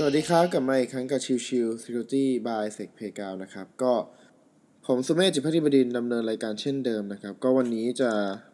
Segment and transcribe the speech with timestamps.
[0.00, 3.92] สวัสดีครับกลับมาอีกครั้งกับชิวชิว Security by Sec p a y g o u นะครับ ก็
[4.86, 8.10] ผมสุเมธจิตภักดีบดินทร์ ดำเนินรายการเช่นเดิมนะครับ ก็วันนี้จะ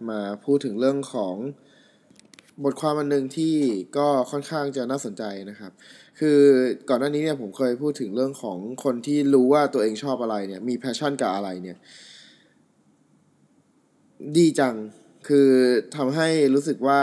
[0.08, 1.36] มาพูดถึงเรื่องของ
[2.64, 3.54] บทความอันหนึ่งที่
[3.96, 5.72] ก็ค่อนข้างจะน่าสนใจนะครับ
[6.18, 6.38] คือ
[6.88, 11.76] ก่อนหน้านี้เนี่ยผมเคยพูดถึงเรื่องของคนที่รู้ว่าตัวเองชอบอะไรเนี่ย มี passion กับอะไรเนี่ย
[14.36, 14.74] ดีจัง
[15.28, 15.50] คือ
[15.96, 17.00] ทำให้รู้สึกว่า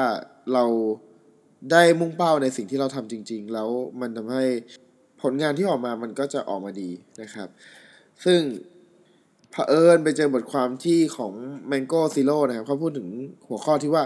[0.54, 0.66] เรา
[1.72, 3.70] ได้มุ่งเป้าในสิ่งที่เราทำจริง ๆ แล้ว
[4.02, 4.46] มันทำให้
[5.22, 6.90] ผลงานที่ออกมามันก็จะออกมาดี
[7.22, 7.50] นะครับ
[8.26, 8.40] ซึ่ง
[9.52, 11.34] เผอิญไปเจอบทความที่ของ
[11.72, 13.10] Mango Zero นะครับเขาพูดถึง
[13.48, 14.04] หัวข้อที่ว่า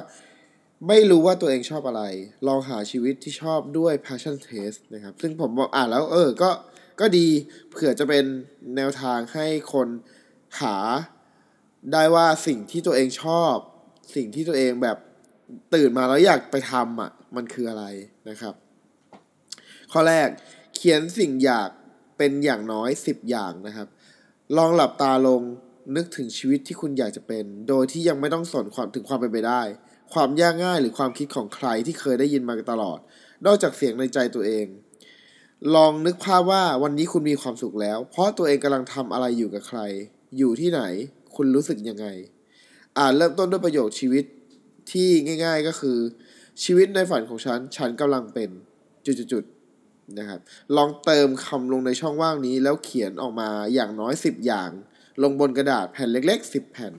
[0.88, 2.04] ไม่รู้ว่าตัวเองชอบอะไร
[2.48, 6.50] ลองหาชีวิตที่ชอบด้วย passion test นะครับ ซึ่งผมบอกอ่านแล้ว เออ ก็
[7.00, 7.28] ก็ดี
[7.70, 8.26] เผื่อจะเป็น
[8.76, 9.88] แนวทางให้คน
[10.62, 10.76] หา
[11.92, 13.56] ได้ว่าสิ่งที่ตัวเองชอบ
[14.16, 14.98] สิ่งที่ตัวเองแบบ
[15.74, 17.86] ตื่นมาแล้วอยากไปทำอะ มันคืออะไร
[18.30, 18.54] นะครับ
[19.92, 20.30] ข้อแรก
[20.76, 21.70] เขียนสิ่งอยาก
[22.18, 23.88] เป็นอย่างน้อยสิบอย่างนะครับ
[24.58, 25.42] ลองหลับตาลง
[25.96, 29.62] นึกถึงชีวิตที่คุณอยากจะเป็น โดยที่ยังไม่ต้องสนความถึงความเป็นไปได้
[30.14, 33.00] ความยากง่ายหรือความคิดของใครที่เคยได้ยินมาตลอด
[33.46, 34.66] นอกจากเสียงในใจตัวเอง
[35.76, 39.80] ลองนึกภาพว่าวันนี้คุณมีความสุขแล้ว เพราะตัวเองกำลังทำอะไรอยู่กับใคร
[40.38, 40.82] อยู่ที่ไหน
[41.36, 42.08] คุณรู้สึกยังไง
[42.98, 44.26] อ่านเริ่มต้นด้วยประโยคชีวิต
[44.92, 45.10] ที่
[45.46, 45.98] ง่าย ๆก็คือ
[46.64, 48.50] ชีวิตในฝันของฉัน ฉันกำลังเป็น
[49.06, 50.40] จุดๆนะครับ
[50.76, 54.70] ลองเติมคำลงในช่องว่างนี้ แล้วเขียนออกมาอย่างน้อย 10 อย่าง
[55.24, 56.94] ลงบนกระดาษแผ่นเล็ก ๆ 10 แผ่น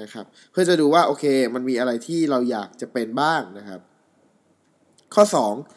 [0.00, 3.80] นะครับ เพื่อจะดูว่าโอเค มันมีอะไรที่เราอยากจะเป็นบ้างนะครับ
[5.14, 5.24] ข้อ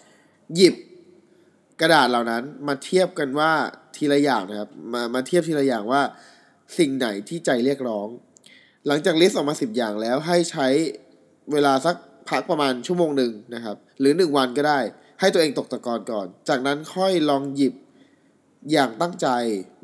[0.02, 0.76] 2 หยิบ
[1.82, 3.52] กระดาษเหล่านั้นมาเทียบกันว่า
[3.96, 6.02] ทีละอย่างนะครับ มามาเทียบทีละอย่างว่า
[6.78, 8.08] สิ่งไหนที่ใจเรียกร้อง
[8.88, 10.68] หลังจากลิสต์ออกมา 10 อย่างแล้วให้ใช้
[11.52, 11.96] เวลาสัก
[12.30, 14.80] พักประมาณชั่วโมงหนึ่งนะครับ หรือหนึ่งวันก็ได้
[15.20, 17.74] ให้ตัวเองตกตะกอนก่อน จากนั้นค่อยลองหยิบ
[18.72, 19.28] อย่างตั้งใจ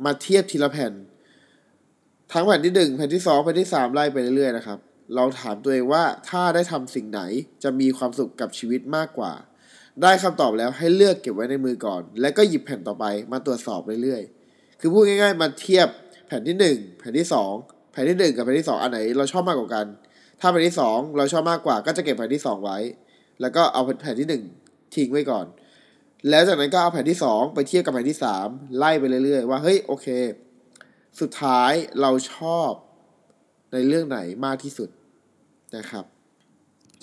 [0.06, 0.94] มาเทียบทีละแผ่น
[2.32, 4.80] ทั้งแผ่นที่หนึ่งแผ่นที่สองแผ่นที่สามไล่ไปเรื่อยๆนะครับ
[5.18, 7.22] ลองถามตัวเองว่าถ้าได้ทำสิ่งไหน
[7.64, 9.34] จะมีความสุขกับชีวิตมากกว่า
[10.02, 15.88] ได้คำตอบแล้วให้เลือกเก็บไว้ในมือก่อน แล้วก็หยิบแผ่นต่อไปมาตรวจสอบเรื่อยๆ คือพูดง่าย ๆ มาเทียบ
[16.28, 17.54] แผ่นที่หนึ่งแผ่นที่สอง
[17.92, 19.86] แผ่นที่หนึ่งกับแผ่นที่สองอันไหนเราชอบมากกว่ากัน
[20.42, 22.78] ถ้าแผ่นที่สองเราชอบมากกว่าก็จะเก็บแผ่นที่สองไว้
[23.42, 24.44] แล้วก็เอาแผ่นที่หนึ่ง
[24.96, 25.46] ทิ้งไว้ก่อน
[26.30, 28.48] แล้วจากนั้นก็เอาแผ่นที่สองไปเทียบกับแผ่นที่สาม
[28.78, 30.08] ไล่ไปเรื่อยๆ ว่าเฮ้ยโอเค
[31.20, 31.72] สุดท้าย
[32.02, 32.72] เราชอบ
[33.74, 34.90] ในเรื่องไหนมากที่สุด
[35.78, 36.06] นะครับ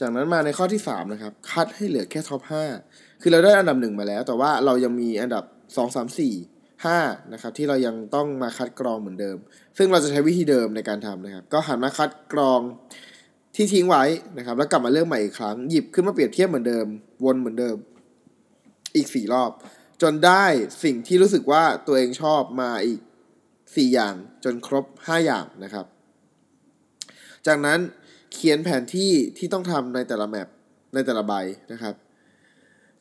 [0.00, 2.64] จากนั้นมาในข้อที่สามนะครับ คัดให้เหลือแค่ท็อปห้า
[3.22, 5.44] คือเราได้อันดับหนึ่งมาแล้ว แต่ว่าเรายังมีอันดับ
[5.76, 6.34] สองสามสี่
[6.86, 6.98] ห้า
[7.32, 9.36] นะครับที่เรายังต้องมาคัดกรองเหมือนเดิม
[9.78, 12.60] ซึ่งเราจะใช้วิธีเดิมในการทำนะครับ ก็หันมาคัดกรอง
[13.54, 14.04] ที่ทิ้งไว้
[14.38, 16.86] นะครับ แล้วกลับมาเริ่มใหม่อีกครั้ง หยิบขึ้นมาเปรียบเทียบเหมือนเดิม
[17.24, 17.76] วนเหมือนเดิม
[18.96, 19.50] อีกสี่รอบ
[20.02, 20.44] จนได้
[20.84, 23.00] สิ่งที่รู้สึกว่าตัวเองชอบมาอีก
[23.76, 24.14] สี่อย่าง
[24.44, 25.86] จนครบห้าอย่างนะครับ
[27.46, 27.78] จากนั้น
[28.32, 30.48] เขียนแผนที่ที่ต้องทำในแต่ละแมป
[30.94, 31.34] ในแต่ละใบ
[31.72, 31.94] นะครับ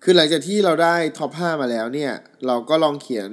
[0.03, 2.12] คือหลังจากที่เราได้ท็อป5มาแล้วเนี่ย
[2.47, 3.30] เราก็ลองเขียน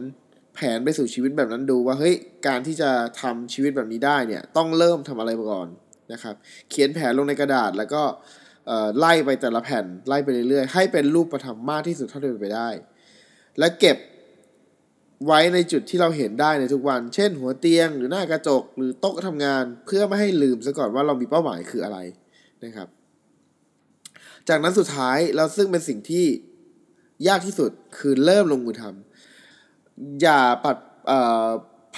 [0.54, 2.14] แผนไปสู่ชีวิตแบบนั้นดูว่าเฮ้ย
[2.46, 5.68] การที่จะทำชีวิตแบบนี้ได้เนี่ย ต้องเริ่มทำอะไรก่อน
[6.12, 6.34] นะครับ
[6.70, 8.02] เขียนแผนลงในกระดาษแล้วก็
[8.98, 12.68] ไล่ไปแต่ละแผ่นไล่ไปเรื่อยๆ ให้เป็นรูปประทับมากที่สุดเท่าที่เป็นไปได้
[13.58, 13.96] และเก็บ
[15.26, 21.98] ไว้ในจุดที่เราเห็นได้ในทุกวัน เช่น หัวเตียงหรือหน้ากระจก หรือโต๊ะทำงาน เพื่อไม่ให้ลืมซะก่อนว่าเรามีเป้าหมายคืออะไร
[22.64, 22.88] นะครับ
[24.48, 26.26] จากนั้นสุดท้ายเราซึ่งเป็นสิ่งที่
[27.28, 30.76] ยากที่สุดคือเริ่มลงมือทำอย่าปัด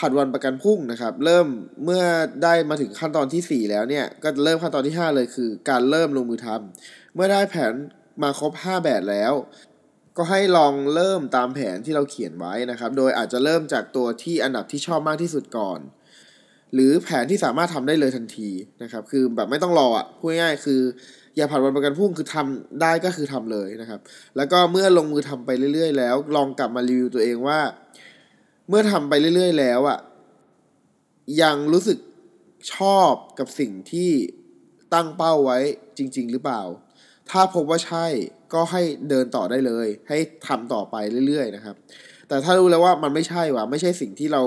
[0.02, 1.46] ผัดวันประกันพรุ่งนะครับ เริ่ม
[1.84, 2.02] เมื่อ
[2.42, 7.72] ได้มาถึงขั้นตอนที่ 4 แล้วเนี่ย ก็จะเริ่มขั้นตอนที่ 5 เลยคือ การเริ่มลงมือทำเมื่อได้แผน
[8.22, 9.32] มาครบ 5 แบบแล้ว
[10.16, 15.80] ก็ให้ลองเริ่มตามแผนที่เราเขียนไว้นะครับ โดยอาจจะเริ่มจากตัวที่อันดับที่ชอบมากที่สุดก่อน
[16.74, 18.50] หรือแผนที่สามารถทำได้เลยทันที
[18.82, 20.80] นะครับ คือแบบไม่ต้องรออะพูดง่ายๆคือ
[21.36, 24.00] อย่าผัดวันประกันพรุ่งคือทำได้ก็คือทำเลยนะครับ
[24.36, 27.58] แล้วก็เมื่อลงมือทำไปเรื่อย ๆ แล้ว ลองกลับมารีวิวตัวเองว่า
[28.68, 29.98] เมื่อทำไปเรื่อยๆ แล้วอะ
[31.42, 31.98] ยังรู้สึก
[32.74, 34.10] ชอบกับสิ่งที่
[34.94, 35.58] ตั้งเป้าไว้
[35.98, 36.62] จริง ๆ หรือเปล่า
[37.30, 38.06] ถ้าพบว่าใช่
[38.52, 41.76] ก็ให้เดินต่อได้เลย ให้ทำต่อไปเรื่อยๆ นะครับ
[42.28, 44.42] แต่ถ้ารู้แล้วว่ามันไม่ใช่ว่ะไม่ใช่สิ่งที่เรา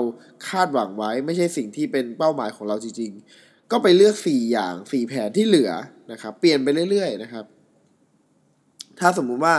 [0.48, 3.10] คาดหวังไว้ ไม่ใช่สิ่งที่เป็นเป้าหมายของเราจริง
[3.40, 5.72] ๆ ก็ไปเลือกสี่อย่างสี่แผนที่เหลือ
[6.12, 7.44] นะครับ เปลี่ยนไปเรื่อย ๆ นะครับ
[9.00, 9.54] ถ้าสมมุติว่า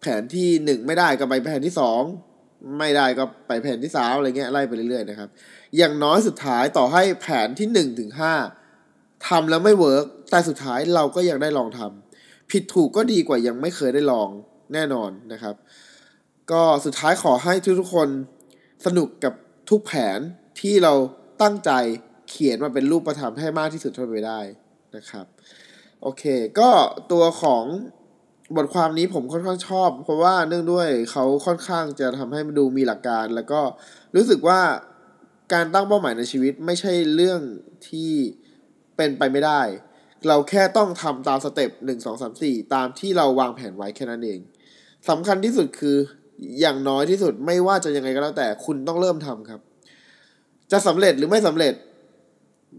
[0.00, 2.02] แผนที่หนึ่งไม่ได้ก็ไปแผนที่สอง
[2.78, 5.28] ไม่ได้ก็ไปแผนที่สามอะไรเงี้ยไล่ไปเรื่อยๆนะครับ
[5.76, 8.34] อย่างน้อยสุดท้ายต่อให้แผนที่หนึ่งถึงห้า
[9.26, 14.28] ทำแล้วไม่เวิร์กแต่สุดท้ายเราก็ยังได้ลองทำผิดถูกก็ดีกว่ายังไม่เคยได้ลอง
[14.74, 15.54] แน่นอนนะครับ
[16.50, 18.08] ก็สุดท้ายขอให้ทุกๆคน
[18.86, 19.34] สนุกกับ
[19.70, 20.18] ทุกแผน
[20.60, 20.92] ที่เรา
[21.42, 21.70] ตั้งใจ
[22.28, 24.40] เขียนมาเป็นรูปธรรมให้มากที่สุดเท่าที่ไปได้
[24.96, 25.26] นะครับ
[26.02, 26.24] โอเค
[26.58, 26.70] ก็
[27.12, 27.64] ตัวของ
[28.56, 33.60] บทความนี้ผมค่อนข้างชอบ เพราะว่าเนื่องด้วยเขาค่อนข้างจะทำให้มันดูมีหลักการ แล้วก็
[34.16, 34.60] รู้สึกว่า
[35.52, 37.40] การตั้งเป้าหมายในชีวิตไม่ใช่เรื่อง
[37.88, 38.12] ที่
[38.96, 39.60] เป็นไปไม่ได้
[40.28, 44.38] เราแค่ต้องทำตามสเต็ปหนึ่งสองสามสี่ตามที่เราวางแผนไว้แค่นั้นเอง
[45.08, 45.96] สำคัญที่สุดคือ
[46.60, 49.60] อย่างน้อยที่สุดไม่ว่าจะยังไงก็แล้วแต่คุณต้องเริ่มทำครับ
[50.72, 51.74] จะสำเร็จหรือไม่สำเร็จ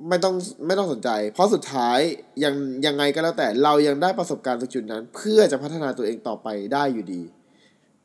[0.10, 0.34] ไม่ต้อง
[0.66, 2.00] ไม่ต้องสนใจ เพราะสุดท้าย
[2.44, 2.54] ยัง
[2.86, 7.24] ยังไงก็แล้วแต่เรายังได้ประสบการณ์ตรงจุดนั้น เพื่อจะพัฒนาตัวเองต่อไปได้อยู่ดี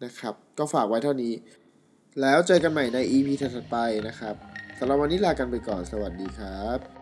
[0.05, 1.33] นะครับ ก็ฝากไว้เท่านี้
[2.21, 3.77] แล้วเจอกันใหม่ใน EP ถัดไป
[4.09, 4.35] นะครับ
[4.79, 6.96] สำหรับวันนี้ลากันไปก่อนสวัสดีครับ